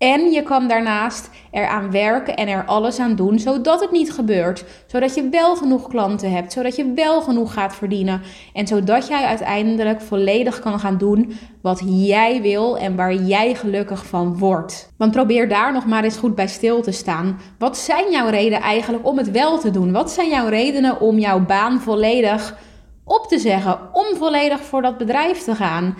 En 0.00 0.30
je 0.30 0.42
kan 0.42 0.68
daarnaast 0.68 1.30
eraan 1.50 1.90
werken 1.90 2.36
en 2.36 2.48
er 2.48 2.64
alles 2.64 2.98
aan 2.98 3.14
doen 3.14 3.38
zodat 3.38 3.80
het 3.80 3.90
niet 3.90 4.12
gebeurt. 4.12 4.64
Zodat 4.86 5.14
je 5.14 5.28
wel 5.28 5.56
genoeg 5.56 5.88
klanten 5.88 6.30
hebt, 6.30 6.52
zodat 6.52 6.76
je 6.76 6.92
wel 6.94 7.20
genoeg 7.22 7.52
gaat 7.52 7.74
verdienen. 7.74 8.22
En 8.52 8.66
zodat 8.66 9.08
jij 9.08 9.24
uiteindelijk 9.24 10.00
volledig 10.00 10.58
kan 10.58 10.80
gaan 10.80 10.98
doen 10.98 11.32
wat 11.62 11.82
jij 11.84 12.42
wil 12.42 12.78
en 12.78 12.96
waar 12.96 13.14
jij 13.14 13.54
gelukkig 13.54 14.06
van 14.06 14.38
wordt. 14.38 14.92
Want 14.96 15.12
probeer 15.12 15.48
daar 15.48 15.72
nog 15.72 15.86
maar 15.86 16.04
eens 16.04 16.16
goed 16.16 16.34
bij 16.34 16.48
stil 16.48 16.82
te 16.82 16.92
staan. 16.92 17.40
Wat 17.58 17.78
zijn 17.78 18.10
jouw 18.10 18.28
redenen 18.28 18.60
eigenlijk 18.60 19.06
om 19.06 19.18
het 19.18 19.30
wel 19.30 19.58
te 19.58 19.70
doen? 19.70 19.92
Wat 19.92 20.10
zijn 20.10 20.28
jouw 20.28 20.48
redenen 20.48 21.00
om 21.00 21.18
jouw 21.18 21.44
baan 21.44 21.80
volledig 21.80 22.58
op 23.04 23.26
te 23.28 23.38
zeggen? 23.38 23.78
Om 23.92 24.16
volledig 24.16 24.60
voor 24.60 24.82
dat 24.82 24.98
bedrijf 24.98 25.38
te 25.38 25.54
gaan? 25.54 25.96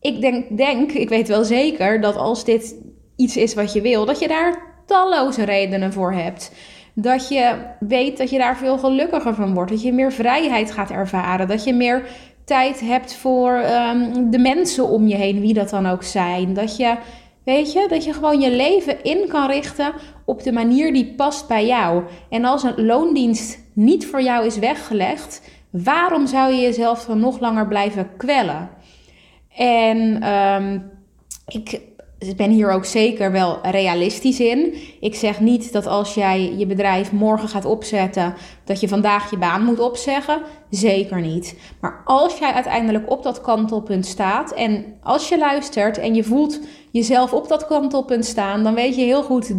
Ik 0.00 0.20
denk, 0.20 0.56
denk, 0.56 0.92
ik 0.92 1.08
weet 1.08 1.28
wel 1.28 1.44
zeker 1.44 2.00
dat 2.00 2.16
als 2.16 2.44
dit 2.44 2.74
iets 3.18 3.36
is 3.36 3.54
wat 3.54 3.72
je 3.72 3.80
wil, 3.80 4.04
dat 4.04 4.18
je 4.18 4.28
daar 4.28 4.62
talloze 4.86 5.42
redenen 5.42 5.92
voor 5.92 6.12
hebt. 6.12 6.52
Dat 6.94 7.28
je 7.28 7.54
weet 7.80 8.18
dat 8.18 8.30
je 8.30 8.38
daar 8.38 8.56
veel 8.56 8.78
gelukkiger 8.78 9.34
van 9.34 9.54
wordt. 9.54 9.70
Dat 9.70 9.82
je 9.82 9.92
meer 9.92 10.12
vrijheid 10.12 10.70
gaat 10.70 10.90
ervaren. 10.90 11.48
Dat 11.48 11.64
je 11.64 11.74
meer 11.74 12.06
tijd 12.44 12.80
hebt 12.80 13.14
voor 13.14 13.52
um, 13.52 14.30
de 14.30 14.38
mensen 14.38 14.88
om 14.88 15.06
je 15.06 15.16
heen, 15.16 15.40
wie 15.40 15.54
dat 15.54 15.70
dan 15.70 15.86
ook 15.86 16.02
zijn. 16.02 16.54
Dat 16.54 16.76
je, 16.76 16.96
weet 17.44 17.72
je, 17.72 17.86
dat 17.88 18.04
je 18.04 18.12
gewoon 18.12 18.40
je 18.40 18.50
leven 18.50 19.04
in 19.04 19.28
kan 19.28 19.46
richten 19.46 19.92
op 20.24 20.42
de 20.42 20.52
manier 20.52 20.92
die 20.92 21.14
past 21.14 21.48
bij 21.48 21.66
jou. 21.66 22.02
En 22.30 22.44
als 22.44 22.62
een 22.62 22.84
loondienst 22.84 23.58
niet 23.72 24.06
voor 24.06 24.22
jou 24.22 24.46
is 24.46 24.58
weggelegd, 24.58 25.42
waarom 25.70 26.26
zou 26.26 26.52
je 26.52 26.60
jezelf 26.60 27.04
dan 27.04 27.20
nog 27.20 27.40
langer 27.40 27.68
blijven 27.68 28.10
kwellen? 28.16 28.70
En 29.56 30.28
um, 30.32 30.90
ik 31.46 31.80
ik 32.18 32.36
ben 32.36 32.50
hier 32.50 32.70
ook 32.70 32.84
zeker 32.84 33.32
wel 33.32 33.58
realistisch 33.62 34.40
in. 34.40 34.74
Ik 35.00 35.14
zeg 35.14 35.40
niet 35.40 35.72
dat 35.72 35.86
als 35.86 36.14
jij 36.14 36.54
je 36.56 36.66
bedrijf 36.66 37.12
morgen 37.12 37.48
gaat 37.48 37.64
opzetten, 37.64 38.34
dat 38.64 38.80
je 38.80 38.88
vandaag 38.88 39.30
je 39.30 39.38
baan 39.38 39.64
moet 39.64 39.80
opzeggen. 39.80 40.42
Zeker 40.70 41.20
niet. 41.20 41.58
Maar 41.80 42.02
als 42.04 42.38
jij 42.38 42.52
uiteindelijk 42.52 43.10
op 43.10 43.22
dat 43.22 43.40
kantelpunt 43.40 44.06
staat 44.06 44.52
en 44.52 44.84
als 45.02 45.28
je 45.28 45.38
luistert 45.38 45.98
en 45.98 46.14
je 46.14 46.24
voelt 46.24 46.60
jezelf 46.90 47.32
op 47.32 47.48
dat 47.48 47.66
kantelpunt 47.66 48.24
staan, 48.24 48.62
dan 48.62 48.74
weet 48.74 48.96
je 48.96 49.02
heel 49.02 49.22
goed 49.22 49.52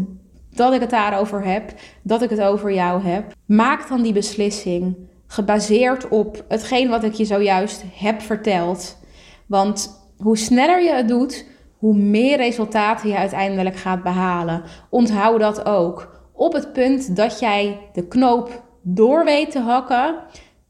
dat 0.54 0.74
ik 0.74 0.80
het 0.80 0.90
daarover 0.90 1.46
heb, 1.46 1.74
dat 2.04 2.22
ik 2.22 2.30
het 2.30 2.42
over 2.42 2.74
jou 2.74 3.04
heb. 3.04 3.34
Maak 3.46 3.88
dan 3.88 4.02
die 4.02 4.14
beslissing 4.14 4.96
gebaseerd 5.28 6.08
op 6.08 6.46
hetgeen 6.48 6.90
wat 6.90 7.04
ik 7.04 7.14
je 7.14 7.26
zojuist 7.26 7.84
heb 7.94 8.22
verteld. 8.22 8.98
Want 9.46 10.08
hoe 10.18 10.38
sneller 10.38 10.84
je 10.84 10.94
het 10.94 11.08
doet, 11.08 11.46
hoe 11.80 11.96
meer 11.96 12.38
resultaten 12.38 13.10
je 13.10 13.18
uiteindelijk 13.18 13.76
gaat 13.76 14.04
behalen. 14.04 14.64
Onthoud 14.90 15.40
dat 15.40 15.66
ook. 15.66 16.18
Op 16.34 16.54
het 16.54 16.74
punt 16.74 17.16
dat 17.16 17.40
jij 17.40 17.80
de 17.94 18.08
knoop 18.08 18.64
door 18.82 19.26
weet 19.26 19.52
te 19.52 19.60
hakken, 19.60 20.16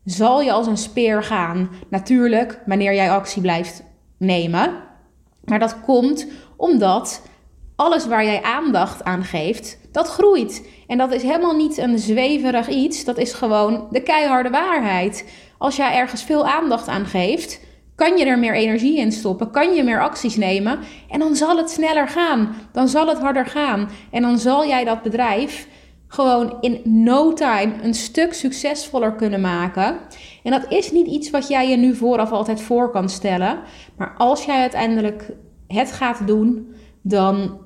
zal 0.06 0.42
je 0.42 0.52
als 0.52 0.68
een 0.68 0.78
speer 0.78 1.24
gaan. 1.24 1.70
Natuurlijk, 1.90 2.62
wanneer 2.66 2.94
jij 2.94 3.12
actie 3.12 3.42
blijft 3.42 3.84
nemen. 4.18 4.74
Maar 5.44 5.60
dat 5.60 5.82
komt 5.82 6.28
omdat 6.58 7.22
alles 7.76 8.08
waar 8.08 8.24
jij 8.24 8.42
aandacht 8.42 9.04
aan 9.04 9.24
geeft, 9.24 9.80
dat 9.92 10.08
groeit. 10.08 10.68
En 10.88 10.98
dat 10.98 11.12
is 11.12 11.22
helemaal 11.22 11.56
niet 11.56 11.78
een 11.78 12.00
zweverig 12.00 12.68
iets, 12.68 13.04
dat 13.04 13.18
is 13.18 13.34
gewoon 13.34 13.88
de 13.92 14.04
keiharde 14.04 14.50
waarheid. 14.50 15.30
Als 15.58 15.76
jij 15.76 15.96
ergens 15.96 16.24
veel 16.24 16.48
aandacht 16.48 16.88
aan 16.88 17.06
geeft, 17.06 17.60
kan 18.00 18.18
je 18.18 18.26
er 18.26 18.40
meer 18.40 18.54
energie 18.54 18.98
in 18.98 19.12
stoppen? 19.12 19.52
Kan 19.52 19.74
je 19.74 19.84
meer 19.84 20.02
acties 20.02 20.36
nemen? 20.36 20.80
En 21.10 21.20
dan 21.20 21.36
zal 21.36 21.58
het 21.58 21.70
sneller 21.70 22.08
gaan. 22.08 22.56
Dan 22.72 22.88
zal 22.88 23.08
het 23.08 23.20
harder 23.20 23.46
gaan. 23.46 23.90
En 24.12 24.22
dan 24.22 24.40
zal 24.40 24.68
jij 24.68 24.84
dat 24.84 25.02
bedrijf 25.02 25.68
gewoon 26.08 26.58
in 26.62 26.82
no 26.84 27.34
time 27.34 27.74
een 27.82 27.94
stuk 27.94 28.34
succesvoller 28.34 29.14
kunnen 29.14 29.42
maken. 29.42 29.98
En 30.44 30.52
dat 30.52 30.72
is 30.72 30.92
niet 30.92 31.08
iets 31.08 31.30
wat 31.30 31.48
jij 31.48 31.70
je 31.70 31.78
nu 31.78 31.96
vooraf 31.96 32.32
altijd 32.32 32.62
voor 32.62 32.92
kan 32.92 33.10
stellen. 33.10 33.60
Maar 33.98 34.16
als 34.18 34.46
jij 34.46 34.60
uiteindelijk 34.60 35.32
het 35.68 35.92
gaat 35.92 36.28
doen, 36.28 36.76
dan 37.02 37.58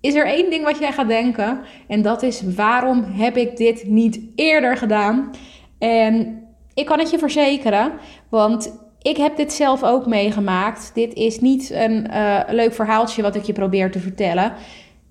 is 0.00 0.14
er 0.14 0.26
één 0.26 0.50
ding 0.50 0.64
wat 0.64 0.78
jij 0.78 0.92
gaat 0.92 1.08
denken. 1.08 1.60
En 1.88 2.02
dat 2.02 2.22
is: 2.22 2.42
waarom 2.56 3.04
heb 3.04 3.36
ik 3.36 3.56
dit 3.56 3.86
niet 3.86 4.20
eerder 4.34 4.76
gedaan? 4.76 5.30
En 5.78 6.42
ik 6.74 6.86
kan 6.86 6.98
het 6.98 7.10
je 7.10 7.18
verzekeren, 7.18 7.92
want 8.28 8.83
ik 9.04 9.16
heb 9.16 9.36
dit 9.36 9.52
zelf 9.52 9.82
ook 9.82 10.06
meegemaakt. 10.06 10.90
Dit 10.94 11.14
is 11.14 11.40
niet 11.40 11.70
een 11.70 12.06
uh, 12.10 12.40
leuk 12.48 12.74
verhaaltje 12.74 13.22
wat 13.22 13.34
ik 13.34 13.42
je 13.42 13.52
probeer 13.52 13.90
te 13.90 13.98
vertellen. 13.98 14.52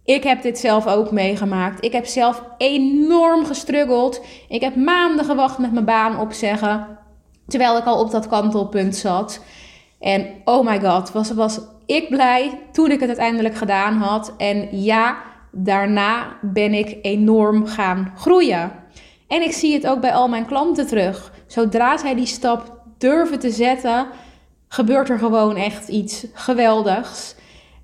Ik 0.03 0.23
heb 0.23 0.41
dit 0.41 0.59
zelf 0.59 0.87
ook 0.87 1.11
meegemaakt. 1.11 1.85
Ik 1.85 1.91
heb 1.91 2.05
zelf 2.05 2.43
enorm 2.57 3.45
gestruggeld. 3.45 4.25
Ik 4.49 4.61
heb 4.61 4.75
maanden 4.75 5.25
gewacht 5.25 5.57
met 5.57 5.71
mijn 5.71 5.85
baan 5.85 6.19
opzeggen. 6.19 6.87
Terwijl 7.47 7.77
ik 7.77 7.85
al 7.85 7.99
op 7.99 8.11
dat 8.11 8.27
kantelpunt 8.27 8.95
zat. 8.95 9.43
En 9.99 10.27
oh 10.43 10.65
my 10.65 10.79
god, 10.79 11.11
was, 11.11 11.31
was 11.31 11.59
ik 11.85 12.09
blij 12.09 12.59
toen 12.71 12.91
ik 12.91 12.99
het 12.99 13.07
uiteindelijk 13.07 13.55
gedaan 13.55 13.97
had. 13.97 14.33
En 14.37 14.67
ja, 14.81 15.17
daarna 15.51 16.37
ben 16.41 16.73
ik 16.73 16.97
enorm 17.01 17.65
gaan 17.65 18.13
groeien. 18.15 18.71
En 19.27 19.41
ik 19.41 19.51
zie 19.51 19.73
het 19.73 19.87
ook 19.87 20.01
bij 20.01 20.13
al 20.13 20.27
mijn 20.27 20.45
klanten 20.45 20.87
terug. 20.87 21.33
Zodra 21.47 21.97
zij 21.97 22.15
die 22.15 22.25
stap 22.25 22.81
durven 23.03 23.39
te 23.39 23.51
zetten, 23.51 24.07
gebeurt 24.67 25.09
er 25.09 25.19
gewoon 25.19 25.55
echt 25.55 25.87
iets 25.87 26.25
geweldigs. 26.33 27.35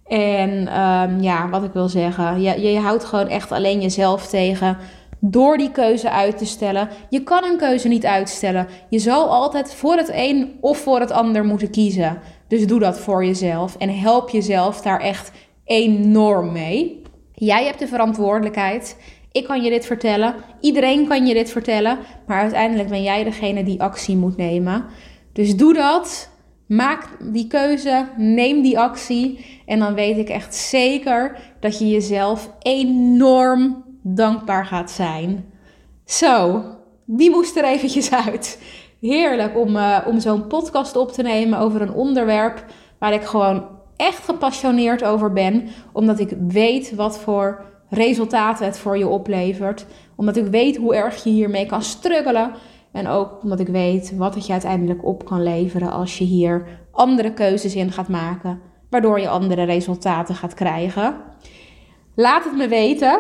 En 0.06 0.82
um, 0.82 1.22
ja, 1.22 1.50
wat 1.50 1.64
ik 1.64 1.74
wil 1.74 1.90
zeggen, 1.90 2.42
je, 2.42 2.62
je 2.62 2.80
houdt 2.80 3.06
gewoon 3.06 3.28
echt 3.28 3.52
alleen 3.52 3.82
jezelf 3.82 4.28
tegen 4.28 4.78
door 5.20 5.58
die 5.58 5.72
keuze 5.72 6.10
uit 6.12 6.38
te 6.38 6.46
stellen. 6.46 6.90
Je 7.10 7.24
kan 7.24 7.44
een 7.44 7.58
keuze 7.58 7.88
niet 7.88 8.06
uitstellen. 8.06 8.68
Je 8.90 9.00
zal 9.00 9.30
altijd 9.30 9.74
voor 9.74 9.96
het 9.96 10.10
een 10.14 10.58
of 10.62 10.78
voor 10.78 11.00
het 11.00 11.12
ander 11.12 11.46
moeten 11.46 11.72
kiezen. 11.72 12.20
Dus 12.48 12.68
doe 12.68 12.80
dat 12.80 13.00
voor 13.00 13.26
jezelf 13.26 13.76
en 13.76 14.00
help 14.00 14.30
jezelf 14.30 14.82
daar 14.82 15.00
echt 15.00 15.32
enorm 15.66 16.52
mee. 16.52 17.02
Jij 17.34 17.66
hebt 17.66 17.80
de 17.80 17.88
verantwoordelijkheid. 17.88 18.98
Ik 19.31 19.43
kan 19.43 19.62
je 19.63 19.69
dit 19.69 19.86
vertellen. 19.86 20.36
Iedereen 20.59 21.07
kan 21.07 21.25
je 21.25 21.33
dit 21.33 21.51
vertellen. 21.51 21.98
Maar 22.27 22.41
uiteindelijk 22.41 22.89
ben 22.89 23.03
jij 23.03 23.24
degene 23.24 23.63
die 23.63 23.81
actie 23.81 24.15
moet 24.15 24.38
nemen. 24.38 24.86
Dus 25.33 25.55
doe 25.55 25.74
dat. 25.74 26.29
Maak 26.67 27.07
die 27.19 27.48
keuze. 27.48 28.07
Neem 28.17 28.62
die 28.62 28.79
actie. 28.79 29.45
En 29.65 29.79
dan 29.79 29.93
weet 29.93 30.17
ik 30.17 30.29
echt 30.29 30.55
zeker 30.55 31.38
dat 31.59 31.79
je 31.79 31.89
jezelf 31.89 32.51
enorm 32.59 33.83
dankbaar 34.01 34.65
gaat 34.65 34.91
zijn. 34.91 35.45
Zo, 36.05 36.63
die 37.05 37.29
moest 37.29 37.57
er 37.57 37.63
eventjes 37.63 38.12
uit. 38.12 38.62
Heerlijk 39.01 39.57
om, 39.57 39.75
uh, 39.75 39.98
om 40.07 40.19
zo'n 40.19 40.48
podcast 40.48 40.95
op 40.95 41.12
te 41.12 41.21
nemen 41.21 41.59
over 41.59 41.81
een 41.81 41.93
onderwerp 41.93 42.65
waar 43.00 43.13
ik 43.13 43.24
gewoon 43.24 43.67
echt 43.95 44.24
gepassioneerd 44.24 45.03
over 45.03 45.33
ben. 45.33 45.67
Omdat 45.91 46.19
ik 46.19 46.33
weet 46.48 46.95
wat 46.95 47.19
voor 47.19 47.69
resultaten 47.89 48.65
het 48.65 48.77
voor 48.77 48.98
je 48.98 49.08
oplevert. 49.08 49.86
Omdat 50.15 50.38
ik 50.38 50.46
weet 50.46 50.77
hoe 50.77 50.96
erg 50.96 51.24
je 51.24 51.29
hiermee 51.29 51.65
kan 51.65 51.81
struggelen. 51.81 52.51
En 52.91 53.08
ook 53.08 53.43
omdat 53.43 53.60
ik 53.60 53.67
weet 53.67 54.17
wat 54.17 54.36
het 54.36 54.46
je 54.46 54.51
uiteindelijk 54.51 55.05
op 55.05 55.25
kan 55.25 55.43
leveren 55.43 55.91
als 55.91 56.17
je 56.17 56.24
hier 56.24 56.67
andere 56.91 57.34
keuzes 57.34 57.75
in 57.75 57.91
gaat 57.91 58.08
maken. 58.08 58.62
Waardoor 58.89 59.19
je 59.19 59.29
andere 59.29 59.63
resultaten 59.63 60.36
gaat 60.36 60.53
krijgen. 60.53 61.15
Laat 62.15 62.43
het 62.43 62.58
me 62.58 62.67
weten 62.67 63.19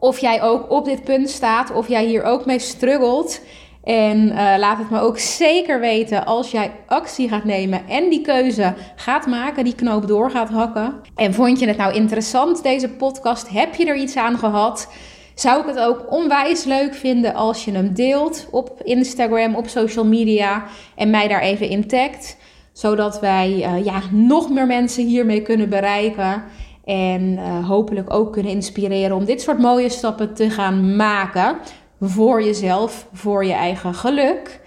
of 0.00 0.18
jij 0.18 0.42
ook 0.42 0.70
op 0.70 0.84
dit 0.84 1.04
punt 1.04 1.28
staat, 1.28 1.72
of 1.72 1.88
jij 1.88 2.06
hier 2.06 2.22
ook 2.22 2.46
mee 2.46 2.58
struggelt. 2.58 3.40
En 3.84 4.18
uh, 4.18 4.54
laat 4.58 4.78
het 4.78 4.90
me 4.90 5.00
ook 5.00 5.18
zeker 5.18 5.80
weten 5.80 6.26
als 6.26 6.50
jij 6.50 6.70
actie 6.86 7.28
gaat 7.28 7.44
nemen 7.44 7.88
en 7.88 8.08
die 8.08 8.20
keuze 8.20 8.74
gaat 8.96 9.26
maken, 9.26 9.64
die 9.64 9.74
knoop 9.74 10.06
door 10.08 10.30
gaat 10.30 10.48
hakken. 10.48 10.94
En 11.14 11.34
vond 11.34 11.58
je 11.58 11.66
het 11.66 11.76
nou 11.76 11.94
interessant, 11.94 12.62
deze 12.62 12.88
podcast? 12.88 13.48
Heb 13.48 13.74
je 13.74 13.86
er 13.86 13.96
iets 13.96 14.16
aan 14.16 14.38
gehad? 14.38 14.88
Zou 15.34 15.60
ik 15.60 15.66
het 15.66 15.78
ook 15.78 16.12
onwijs 16.12 16.64
leuk 16.64 16.94
vinden 16.94 17.34
als 17.34 17.64
je 17.64 17.72
hem 17.72 17.94
deelt 17.94 18.46
op 18.50 18.80
Instagram, 18.82 19.54
op 19.54 19.68
social 19.68 20.04
media 20.04 20.64
en 20.96 21.10
mij 21.10 21.28
daar 21.28 21.40
even 21.42 21.68
in 21.68 21.86
tagt. 21.86 22.36
Zodat 22.72 23.20
wij 23.20 23.50
uh, 23.50 23.84
ja, 23.84 24.00
nog 24.10 24.50
meer 24.50 24.66
mensen 24.66 25.06
hiermee 25.06 25.42
kunnen 25.42 25.68
bereiken. 25.68 26.42
En 26.84 27.22
uh, 27.32 27.68
hopelijk 27.68 28.14
ook 28.14 28.32
kunnen 28.32 28.52
inspireren 28.52 29.16
om 29.16 29.24
dit 29.24 29.40
soort 29.40 29.58
mooie 29.58 29.88
stappen 29.88 30.34
te 30.34 30.50
gaan 30.50 30.96
maken 30.96 31.56
voor 32.00 32.42
jezelf, 32.42 33.08
voor 33.12 33.44
je 33.44 33.52
eigen 33.52 33.94
geluk. 33.94 34.60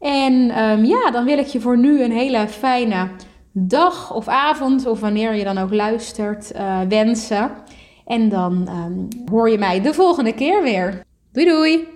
En 0.00 0.62
um, 0.62 0.84
ja, 0.84 1.10
dan 1.10 1.24
wil 1.24 1.38
ik 1.38 1.46
je 1.46 1.60
voor 1.60 1.78
nu 1.78 2.02
een 2.02 2.12
hele 2.12 2.48
fijne 2.48 3.08
dag 3.52 4.14
of 4.14 4.28
avond, 4.28 4.86
of 4.86 5.00
wanneer 5.00 5.34
je 5.34 5.44
dan 5.44 5.58
ook 5.58 5.74
luistert, 5.74 6.52
uh, 6.56 6.80
wensen. 6.88 7.50
En 8.06 8.28
dan 8.28 8.68
um, 8.68 9.08
hoor 9.30 9.50
je 9.50 9.58
mij 9.58 9.80
de 9.80 9.94
volgende 9.94 10.32
keer 10.32 10.62
weer. 10.62 11.04
Doei 11.32 11.46
doei! 11.46 11.88